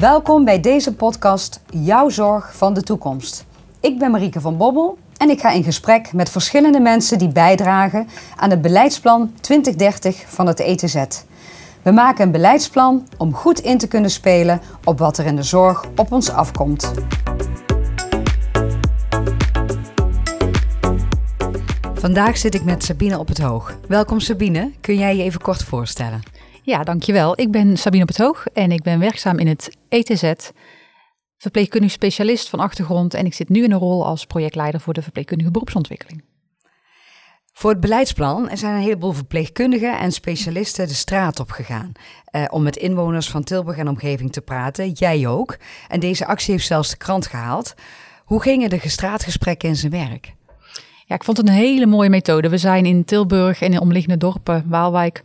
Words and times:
Welkom 0.00 0.44
bij 0.44 0.60
deze 0.60 0.94
podcast 0.94 1.60
Jouw 1.70 2.08
Zorg 2.08 2.56
van 2.56 2.74
de 2.74 2.82
Toekomst. 2.82 3.44
Ik 3.80 3.98
ben 3.98 4.10
Marieke 4.10 4.40
van 4.40 4.56
Bobbel 4.56 4.98
en 5.16 5.30
ik 5.30 5.40
ga 5.40 5.50
in 5.50 5.64
gesprek 5.64 6.12
met 6.12 6.30
verschillende 6.30 6.80
mensen 6.80 7.18
die 7.18 7.28
bijdragen 7.28 8.08
aan 8.36 8.50
het 8.50 8.60
beleidsplan 8.62 9.32
2030 9.40 10.24
van 10.26 10.46
het 10.46 10.60
ETZ. 10.60 11.04
We 11.82 11.90
maken 11.90 12.24
een 12.24 12.30
beleidsplan 12.30 13.08
om 13.18 13.34
goed 13.34 13.58
in 13.58 13.78
te 13.78 13.88
kunnen 13.88 14.10
spelen 14.10 14.60
op 14.84 14.98
wat 14.98 15.18
er 15.18 15.26
in 15.26 15.36
de 15.36 15.42
zorg 15.42 15.84
op 15.96 16.12
ons 16.12 16.30
afkomt. 16.30 16.92
Vandaag 21.94 22.36
zit 22.36 22.54
ik 22.54 22.64
met 22.64 22.84
Sabine 22.84 23.18
op 23.18 23.28
het 23.28 23.38
Hoog. 23.38 23.76
Welkom 23.88 24.20
Sabine, 24.20 24.72
kun 24.80 24.96
jij 24.96 25.16
je 25.16 25.22
even 25.22 25.40
kort 25.40 25.64
voorstellen? 25.64 26.35
Ja, 26.66 26.84
dankjewel. 26.84 27.40
Ik 27.40 27.50
ben 27.50 27.76
Sabine 27.76 28.02
op 28.02 28.08
het 28.08 28.18
Hoog 28.18 28.46
en 28.46 28.72
ik 28.72 28.82
ben 28.82 28.98
werkzaam 28.98 29.38
in 29.38 29.46
het 29.46 29.76
ETZ, 29.88 30.32
verpleegkundig 31.38 31.90
specialist 31.90 32.48
van 32.48 32.60
achtergrond 32.60 33.14
en 33.14 33.26
ik 33.26 33.34
zit 33.34 33.48
nu 33.48 33.64
in 33.64 33.72
een 33.72 33.78
rol 33.78 34.06
als 34.06 34.26
projectleider 34.26 34.80
voor 34.80 34.94
de 34.94 35.02
verpleegkundige 35.02 35.50
beroepsontwikkeling. 35.50 36.24
Voor 37.52 37.70
het 37.70 37.80
beleidsplan 37.80 38.50
zijn 38.52 38.74
een 38.74 38.80
heleboel 38.80 39.12
verpleegkundigen 39.12 39.98
en 39.98 40.12
specialisten 40.12 40.88
de 40.88 40.94
straat 40.94 41.40
op 41.40 41.50
gegaan 41.50 41.92
eh, 42.24 42.44
om 42.50 42.62
met 42.62 42.76
inwoners 42.76 43.30
van 43.30 43.44
Tilburg 43.44 43.76
en 43.76 43.88
omgeving 43.88 44.32
te 44.32 44.40
praten. 44.40 44.90
Jij 44.90 45.26
ook. 45.26 45.56
En 45.88 46.00
deze 46.00 46.26
actie 46.26 46.52
heeft 46.52 46.66
zelfs 46.66 46.90
de 46.90 46.96
krant 46.96 47.26
gehaald. 47.26 47.74
Hoe 48.24 48.42
gingen 48.42 48.70
de 48.70 48.80
straatgesprekken 48.84 49.68
in 49.68 49.76
zijn 49.76 49.92
werk? 49.92 50.34
Ja, 51.08 51.14
ik 51.14 51.24
vond 51.24 51.36
het 51.36 51.46
een 51.46 51.52
hele 51.52 51.86
mooie 51.86 52.10
methode. 52.10 52.48
We 52.48 52.58
zijn 52.58 52.86
in 52.86 53.04
Tilburg 53.04 53.60
en 53.60 53.72
in 53.72 53.80
omliggende 53.80 54.16
dorpen, 54.16 54.64
Waalwijk, 54.68 55.22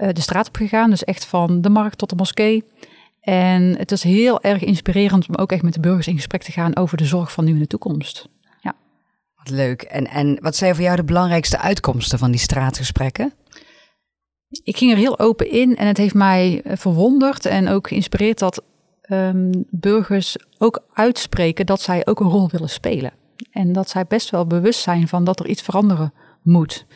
uh, 0.00 0.08
de 0.12 0.20
straat 0.20 0.48
op 0.48 0.56
gegaan. 0.56 0.90
Dus 0.90 1.04
echt 1.04 1.26
van 1.26 1.60
de 1.60 1.68
markt 1.68 1.98
tot 1.98 2.08
de 2.08 2.16
moskee. 2.16 2.64
En 3.20 3.76
het 3.78 3.92
is 3.92 4.02
heel 4.02 4.42
erg 4.42 4.62
inspirerend 4.62 5.28
om 5.28 5.34
ook 5.34 5.52
echt 5.52 5.62
met 5.62 5.74
de 5.74 5.80
burgers 5.80 6.06
in 6.06 6.14
gesprek 6.14 6.42
te 6.42 6.52
gaan 6.52 6.76
over 6.76 6.96
de 6.96 7.04
zorg 7.04 7.32
van 7.32 7.44
nu 7.44 7.52
en 7.52 7.58
de 7.58 7.66
toekomst. 7.66 8.28
Ja. 8.60 8.74
Wat 9.36 9.50
leuk. 9.50 9.82
En, 9.82 10.06
en 10.06 10.38
wat 10.40 10.56
zijn 10.56 10.74
voor 10.74 10.84
jou 10.84 10.96
de 10.96 11.04
belangrijkste 11.04 11.58
uitkomsten 11.58 12.18
van 12.18 12.30
die 12.30 12.40
straatgesprekken? 12.40 13.32
Ik 14.64 14.76
ging 14.76 14.90
er 14.90 14.96
heel 14.96 15.18
open 15.18 15.50
in 15.50 15.76
en 15.76 15.86
het 15.86 15.96
heeft 15.96 16.14
mij 16.14 16.60
eh, 16.64 16.76
verwonderd 16.76 17.46
en 17.46 17.68
ook 17.68 17.88
geïnspireerd 17.88 18.38
dat 18.38 18.62
um, 19.10 19.64
burgers 19.70 20.36
ook 20.58 20.84
uitspreken 20.92 21.66
dat 21.66 21.80
zij 21.80 22.06
ook 22.06 22.20
een 22.20 22.28
rol 22.28 22.48
willen 22.48 22.68
spelen. 22.68 23.12
En 23.50 23.72
dat 23.72 23.88
zij 23.88 24.06
best 24.06 24.30
wel 24.30 24.46
bewust 24.46 24.80
zijn 24.80 25.08
van 25.08 25.24
dat 25.24 25.40
er 25.40 25.46
iets 25.46 25.62
veranderen 25.62 26.12
moet. 26.42 26.86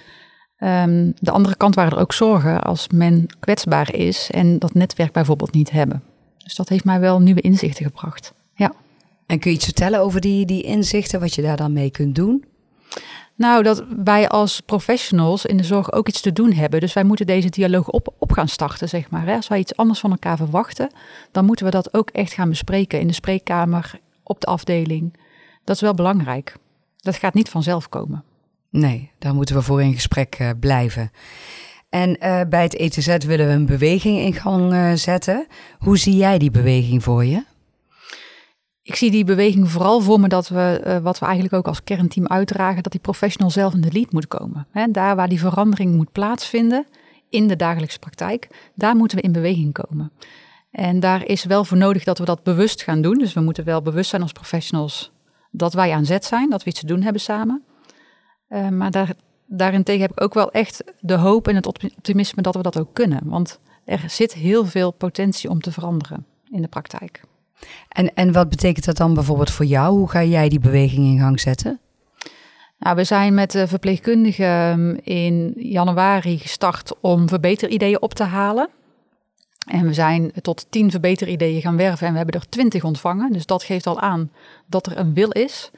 Um, 0.61 1.13
de 1.21 1.31
andere 1.31 1.57
kant 1.57 1.75
waren 1.75 1.93
er 1.93 1.99
ook 1.99 2.13
zorgen 2.13 2.63
als 2.63 2.89
men 2.89 3.27
kwetsbaar 3.41 3.95
is 3.95 4.31
en 4.31 4.59
dat 4.59 4.75
netwerk 4.75 5.13
bijvoorbeeld 5.13 5.53
niet 5.53 5.71
hebben. 5.71 6.03
Dus 6.39 6.55
dat 6.55 6.69
heeft 6.69 6.85
mij 6.85 7.01
wel 7.01 7.21
nieuwe 7.21 7.41
inzichten 7.41 7.85
gebracht. 7.85 8.33
Ja. 8.55 8.73
En 9.27 9.39
kun 9.39 9.51
je 9.51 9.57
iets 9.57 9.65
vertellen 9.65 10.01
over 10.01 10.21
die, 10.21 10.47
die 10.47 10.63
inzichten, 10.63 11.21
wat 11.21 11.35
je 11.35 11.43
daar 11.43 11.57
dan 11.57 11.73
mee 11.73 11.91
kunt 11.91 12.15
doen? 12.15 12.45
Nou, 13.35 13.63
dat 13.63 13.85
wij 14.05 14.29
als 14.29 14.61
professionals 14.61 15.47
in 15.47 15.57
de 15.57 15.65
zorg 15.65 15.93
ook 15.93 16.09
iets 16.09 16.21
te 16.21 16.33
doen 16.33 16.53
hebben. 16.53 16.81
Dus 16.81 16.93
wij 16.93 17.05
moeten 17.05 17.27
deze 17.27 17.49
dialoog 17.49 17.89
op, 17.89 18.15
op 18.19 18.33
gaan 18.33 18.49
starten, 18.49 18.89
zeg 18.89 19.11
maar. 19.11 19.35
Als 19.35 19.49
wij 19.49 19.59
iets 19.59 19.77
anders 19.77 20.01
van 20.01 20.11
elkaar 20.11 20.37
verwachten, 20.37 20.91
dan 21.33 21.45
moeten 21.45 21.65
we 21.65 21.71
dat 21.71 21.95
ook 21.95 22.11
echt 22.11 22.33
gaan 22.33 22.49
bespreken 22.49 23.01
in 23.01 23.07
de 23.07 23.13
spreekkamer, 23.13 24.01
op 24.23 24.41
de 24.41 24.47
afdeling. 24.47 25.17
Dat 25.65 25.77
is 25.77 25.83
wel 25.83 25.95
belangrijk. 25.95 26.57
Dat 26.97 27.17
gaat 27.17 27.35
niet 27.35 27.49
vanzelf 27.49 27.89
komen. 27.89 28.25
Nee, 28.71 29.11
daar 29.19 29.35
moeten 29.35 29.55
we 29.55 29.63
voor 29.63 29.83
in 29.83 29.95
gesprek 29.95 30.39
uh, 30.41 30.51
blijven. 30.61 31.11
En 31.89 32.09
uh, 32.11 32.41
bij 32.49 32.63
het 32.63 32.77
ETZ 32.77 33.17
willen 33.25 33.47
we 33.47 33.53
een 33.53 33.67
beweging 33.67 34.19
in 34.19 34.35
gang 34.35 34.73
uh, 34.73 34.93
zetten. 34.93 35.47
Hoe 35.79 35.99
zie 35.99 36.17
jij 36.17 36.39
die 36.39 36.51
beweging 36.51 37.03
voor 37.03 37.25
je? 37.25 37.45
Ik 38.83 38.95
zie 38.95 39.11
die 39.11 39.25
beweging 39.25 39.71
vooral 39.71 40.01
voor 40.01 40.21
me 40.21 40.29
dat 40.29 40.49
we, 40.49 41.01
wat 41.03 41.19
we 41.19 41.25
eigenlijk 41.25 41.55
ook 41.55 41.67
als 41.67 41.85
kernteam 41.85 42.27
uitdragen, 42.27 42.83
dat 42.83 42.93
die 42.93 43.01
professional 43.01 43.51
zelf 43.51 43.75
in 43.75 43.81
de 43.81 43.93
lead 43.93 44.13
moet 44.13 44.29
komen. 44.29 44.67
He, 44.71 44.91
daar 44.91 45.17
waar 45.17 45.29
die 45.29 45.41
verandering 45.41 45.95
moet 45.95 46.13
plaatsvinden 46.13 46.87
in 47.29 47.49
de 47.49 47.57
dagelijkse 47.57 47.99
praktijk, 47.99 48.71
daar 48.75 48.97
moeten 48.97 49.17
we 49.17 49.23
in 49.23 49.33
beweging 49.33 49.73
komen. 49.73 50.13
En 50.71 51.01
daar 51.01 51.25
is 51.25 51.45
wel 51.45 51.65
voor 51.65 51.77
nodig 51.77 52.05
dat 52.05 52.19
we 52.19 52.25
dat 52.25 52.43
bewust 52.43 52.83
gaan 52.83 53.03
doen. 53.03 53.19
Dus 53.19 53.33
we 53.33 53.41
moeten 53.41 53.65
wel 53.65 53.83
bewust 53.83 54.11
zijn 54.11 54.23
als 54.23 54.33
professionals 54.33 55.13
dat 55.51 55.73
wij 55.73 55.93
aan 55.93 56.05
zet 56.05 56.25
zijn, 56.25 56.51
dat 56.51 56.63
we 56.63 56.71
iets 56.71 56.81
te 56.81 56.87
doen 56.87 57.03
hebben 57.03 57.23
samen. 57.23 57.63
Uh, 58.51 58.69
maar 58.69 58.91
daar, 58.91 59.13
daarentegen 59.47 60.01
heb 60.01 60.11
ik 60.11 60.21
ook 60.21 60.35
wel 60.35 60.53
echt 60.53 60.85
de 61.01 61.15
hoop 61.15 61.49
en 61.49 61.55
het 61.55 61.67
optimisme 61.67 62.43
dat 62.43 62.55
we 62.55 62.63
dat 62.63 62.79
ook 62.79 62.95
kunnen. 62.95 63.21
Want 63.25 63.61
er 63.85 64.05
zit 64.07 64.35
heel 64.35 64.67
veel 64.67 64.91
potentie 64.91 65.51
om 65.51 65.61
te 65.61 65.73
veranderen 65.73 66.27
in 66.51 66.63
de 66.63 66.69
praktijk. 66.69 67.21
En, 67.89 68.15
en 68.15 68.33
wat 68.33 68.49
betekent 68.49 68.85
dat 68.85 68.97
dan 68.97 69.15
bijvoorbeeld 69.15 69.51
voor 69.51 69.65
jou? 69.65 69.97
Hoe 69.97 70.11
ga 70.11 70.25
jij 70.25 70.49
die 70.49 70.61
beweging 70.61 71.07
in 71.07 71.19
gang 71.19 71.41
zetten? 71.41 71.81
Nou, 72.79 72.97
we 72.97 73.05
zijn 73.05 73.35
met 73.35 73.51
de 73.51 73.69
verpleegkundigen 73.69 74.47
ehm, 74.47 74.97
in 75.03 75.53
januari 75.57 76.39
gestart 76.39 76.93
om 77.01 77.29
verbeterideeën 77.29 78.03
op 78.03 78.15
te 78.15 78.25
halen. 78.25 78.69
En 79.67 79.87
we 79.87 79.95
zijn 79.95 80.33
tot 80.43 80.67
tien 80.71 80.91
verbeterideeën 80.91 81.61
gaan 81.61 81.77
werven 81.77 82.07
en 82.07 82.13
we 82.13 82.19
hebben 82.19 82.41
er 82.41 82.49
twintig 82.49 82.85
ontvangen. 82.85 83.33
Dus 83.33 83.47
dat 83.47 83.63
geeft 83.63 83.87
al 83.87 84.01
aan 84.01 84.31
dat 84.67 84.87
er 84.87 84.99
een 84.99 85.15
wil 85.15 85.31
is. 85.31 85.71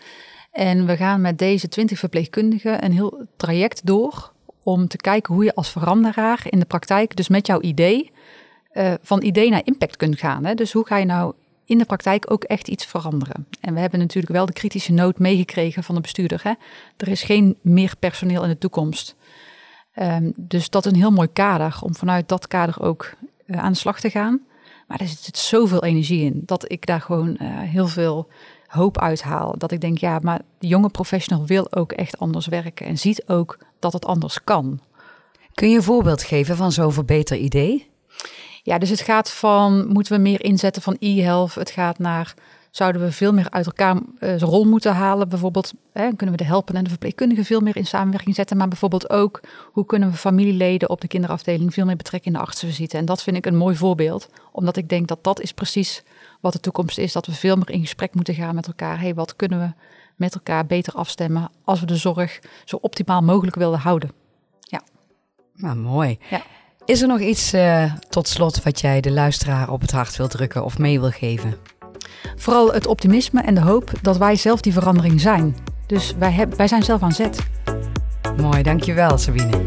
En 0.51 0.87
we 0.87 0.97
gaan 0.97 1.21
met 1.21 1.39
deze 1.39 1.69
twintig 1.69 1.99
verpleegkundigen 1.99 2.85
een 2.85 2.93
heel 2.93 3.27
traject 3.37 3.87
door 3.87 4.33
om 4.63 4.89
te 4.89 4.97
kijken 4.97 5.35
hoe 5.35 5.45
je 5.45 5.55
als 5.55 5.71
veranderaar 5.71 6.43
in 6.49 6.59
de 6.59 6.65
praktijk, 6.65 7.17
dus 7.17 7.29
met 7.29 7.47
jouw 7.47 7.61
idee, 7.61 8.11
uh, 8.73 8.95
van 9.03 9.23
idee 9.23 9.51
naar 9.51 9.63
impact 9.65 9.97
kunt 9.97 10.19
gaan. 10.19 10.45
Hè? 10.45 10.55
Dus 10.55 10.73
hoe 10.73 10.87
ga 10.87 10.97
je 10.97 11.05
nou 11.05 11.35
in 11.65 11.79
de 11.79 11.85
praktijk 11.85 12.31
ook 12.31 12.45
echt 12.45 12.69
iets 12.69 12.87
veranderen? 12.87 13.47
En 13.61 13.75
we 13.75 13.81
hebben 13.81 13.99
natuurlijk 13.99 14.33
wel 14.33 14.47
de 14.47 14.53
kritische 14.53 14.93
noot 14.93 15.19
meegekregen 15.19 15.85
van 15.85 15.95
de 15.95 16.01
bestuurder. 16.01 16.41
Hè? 16.43 16.53
Er 16.97 17.09
is 17.09 17.23
geen 17.23 17.57
meer 17.61 17.95
personeel 17.99 18.43
in 18.43 18.49
de 18.49 18.59
toekomst. 18.59 19.17
Um, 19.95 20.33
dus 20.37 20.71
dat 20.71 20.87
is 20.87 20.93
een 20.93 20.99
heel 20.99 21.11
mooi 21.11 21.29
kader 21.33 21.79
om 21.83 21.95
vanuit 21.95 22.29
dat 22.29 22.47
kader 22.47 22.83
ook 22.83 23.15
uh, 23.47 23.59
aan 23.59 23.73
de 23.73 23.79
slag 23.79 24.01
te 24.01 24.11
gaan. 24.11 24.41
Maar 24.87 25.01
er 25.01 25.07
zit 25.07 25.39
zoveel 25.39 25.85
energie 25.85 26.25
in 26.25 26.43
dat 26.47 26.73
ik 26.73 26.87
daar 26.87 27.01
gewoon 27.01 27.29
uh, 27.29 27.59
heel 27.61 27.89
veel 27.89 28.29
hoop 28.71 28.99
uithaal. 28.99 29.55
Dat 29.59 29.73
ik 29.73 29.81
denk, 29.81 29.99
ja, 29.99 30.19
maar 30.23 30.41
de 30.59 30.67
jonge 30.67 30.89
professional 30.89 31.47
wil 31.47 31.73
ook 31.73 31.93
echt 31.93 32.19
anders 32.19 32.47
werken 32.47 32.87
en 32.87 32.99
ziet 32.99 33.23
ook 33.27 33.59
dat 33.79 33.93
het 33.93 34.07
anders 34.07 34.45
kan. 34.45 34.81
Kun 35.55 35.71
je 35.71 35.77
een 35.77 35.83
voorbeeld 35.83 36.23
geven 36.23 36.57
van 36.57 36.73
zo'n 36.73 36.93
verbeter 36.93 37.37
idee? 37.37 37.89
Ja, 38.63 38.79
dus 38.79 38.91
het 38.91 39.01
gaat 39.01 39.31
van, 39.31 39.89
moeten 39.89 40.13
we 40.13 40.19
meer 40.19 40.45
inzetten 40.45 40.83
van 40.83 40.97
e-health? 40.99 41.55
Het 41.55 41.71
gaat 41.71 41.99
naar, 41.99 42.35
zouden 42.71 43.03
we 43.03 43.13
veel 43.13 43.33
meer 43.33 43.51
uit 43.51 43.67
elkaar 43.67 43.97
uh, 44.21 44.39
rol 44.39 44.65
moeten 44.65 44.95
halen? 44.95 45.29
Bijvoorbeeld, 45.29 45.73
hè, 45.93 46.15
kunnen 46.17 46.37
we 46.37 46.43
de 46.43 46.49
helpen 46.49 46.75
en 46.75 46.85
de 46.85 46.91
verpleegkundigen 46.91 47.45
veel 47.45 47.61
meer 47.61 47.77
in 47.77 47.87
samenwerking 47.87 48.35
zetten? 48.35 48.57
Maar 48.57 48.69
bijvoorbeeld 48.69 49.11
ook, 49.11 49.41
hoe 49.73 49.87
kunnen 49.87 50.11
we 50.11 50.17
familieleden 50.17 50.91
op 50.91 51.01
de 51.01 51.09
kinderafdeling 51.09 51.75
veel 51.75 51.85
meer 51.85 51.97
betrekken 51.97 52.33
in 52.33 52.39
de 52.39 52.45
artsenvisite? 52.45 52.97
En 52.97 53.05
dat 53.05 53.23
vind 53.23 53.37
ik 53.37 53.47
een 53.47 53.57
mooi 53.57 53.77
voorbeeld, 53.77 54.29
omdat 54.53 54.77
ik 54.77 54.89
denk 54.89 55.09
dat 55.09 55.25
dat 55.25 55.41
is 55.41 55.53
precies 55.53 56.03
wat 56.41 56.53
de 56.53 56.61
toekomst 56.61 56.99
is. 56.99 57.13
Dat 57.13 57.27
we 57.27 57.33
veel 57.33 57.57
meer 57.57 57.71
in 57.71 57.81
gesprek 57.81 58.15
moeten 58.15 58.35
gaan 58.35 58.55
met 58.55 58.67
elkaar. 58.67 59.01
hey, 59.01 59.15
wat 59.15 59.37
kunnen 59.37 59.59
we 59.59 59.73
met 60.17 60.35
elkaar 60.35 60.67
beter 60.67 60.93
afstemmen 60.93 61.51
als 61.65 61.81
we 61.81 61.87
de 61.87 61.97
zorg 61.97 62.41
zo 62.65 62.79
optimaal 62.81 63.21
mogelijk 63.21 63.57
willen 63.57 63.79
houden? 63.79 64.11
Ja. 64.61 64.83
Nou, 65.55 65.77
mooi. 65.77 66.19
Ja. 66.31 66.43
Is 66.85 67.03
er 67.03 67.09
nog 67.09 67.21
iets 67.21 67.55
uh, 67.55 67.95
tot 68.09 68.29
slot 68.29 68.63
wat 68.63 68.81
jij 68.81 69.01
de 69.01 69.11
luisteraar 69.11 69.71
op 69.71 69.81
het 69.81 69.91
hart 69.91 70.17
wil 70.17 70.29
drukken 70.29 70.65
of 70.65 70.79
mee 70.79 71.01
wil 71.01 71.11
geven? 71.11 71.55
Vooral 72.37 72.73
het 72.73 72.87
optimisme 72.87 73.41
en 73.41 73.55
de 73.55 73.61
hoop 73.61 73.91
dat 74.03 74.17
wij 74.17 74.37
zelf 74.37 74.61
die 74.61 74.73
verandering 74.73 75.21
zijn. 75.21 75.57
Dus 75.87 76.15
wij, 76.19 76.47
wij 76.57 76.69
zijn 76.69 76.83
zelf 76.83 77.03
aan 77.03 77.13
zet. 77.13 77.39
Mooi, 78.37 78.63
dankjewel 78.63 79.19
Sabine. 79.19 79.63